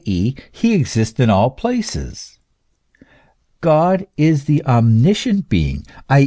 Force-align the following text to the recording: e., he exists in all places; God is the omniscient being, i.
e., 0.03 0.33
he 0.51 0.73
exists 0.73 1.19
in 1.19 1.29
all 1.29 1.51
places; 1.51 2.39
God 3.59 4.07
is 4.17 4.45
the 4.45 4.65
omniscient 4.65 5.47
being, 5.47 5.85
i. 6.09 6.19